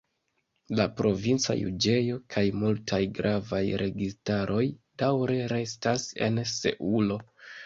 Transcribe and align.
La 0.77 0.85
provinca 1.01 1.55
juĝejo 1.59 2.17
kaj 2.35 2.43
multaj 2.61 3.01
gravaj 3.19 3.61
registaroj 3.83 4.65
daŭre 5.03 5.37
restas 5.55 6.09
en 6.31 6.43
Seulo. 6.55 7.21